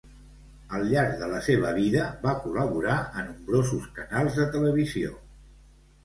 [0.75, 5.13] Al llarg de la seva vida va col·laborar a nombrosos canals de televisió.